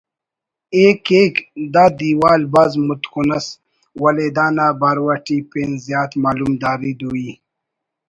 [0.81, 1.35] ءِ کیک
[1.73, 3.47] دا دیوال بھاز متکن ئس
[4.01, 7.29] ولے دانا بارو اٹی پین زیادہ معلومداری دوئی